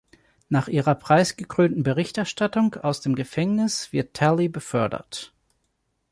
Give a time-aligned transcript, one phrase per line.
[0.49, 5.31] Nach ihrer preisgekrönten Berichterstattung aus dem Gefängnis wird Tally befördert.